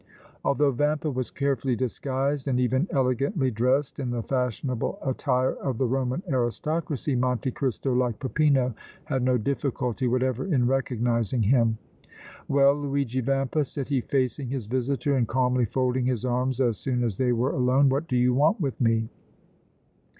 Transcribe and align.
Although 0.43 0.71
Vampa 0.71 1.11
was 1.11 1.29
carefully 1.29 1.75
disguised 1.75 2.47
and 2.47 2.59
even 2.59 2.87
elegantly 2.89 3.51
dressed 3.51 3.99
in 3.99 4.09
the 4.09 4.23
fashionable 4.23 4.97
attire 5.05 5.53
of 5.53 5.77
the 5.77 5.85
Roman 5.85 6.23
aristocracy, 6.27 7.15
Monte 7.15 7.51
Cristo, 7.51 7.93
like 7.93 8.17
Peppino, 8.17 8.73
had 9.03 9.21
no 9.21 9.37
difficulty 9.37 10.07
whatever 10.07 10.45
in 10.51 10.65
recognizing 10.65 11.43
him. 11.43 11.77
"Well, 12.47 12.73
Luigi 12.73 13.21
Vampa!" 13.21 13.63
said 13.63 13.89
he, 13.89 14.01
facing 14.01 14.49
his 14.49 14.65
visitor 14.65 15.15
and 15.15 15.27
calmly 15.27 15.65
folding 15.65 16.07
his 16.07 16.25
arms 16.25 16.59
as 16.59 16.77
soon 16.77 17.03
as 17.03 17.17
they 17.17 17.31
were 17.31 17.51
alone. 17.51 17.87
"What 17.87 18.07
do 18.07 18.17
you 18.17 18.33
want 18.33 18.59
with 18.59 18.81
me?" 18.81 19.07